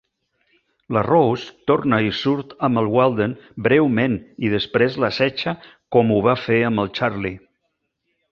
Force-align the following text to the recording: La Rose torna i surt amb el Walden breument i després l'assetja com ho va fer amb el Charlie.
La 0.95 1.01
Rose 1.07 1.57
torna 1.71 1.99
i 2.05 2.09
surt 2.19 2.55
amb 2.67 2.81
el 2.83 2.89
Walden 2.95 3.35
breument 3.67 4.17
i 4.49 4.53
després 4.55 4.97
l'assetja 5.03 5.55
com 5.97 6.15
ho 6.17 6.21
va 6.29 6.37
fer 6.47 6.61
amb 6.71 6.85
el 6.85 6.93
Charlie. 7.01 7.37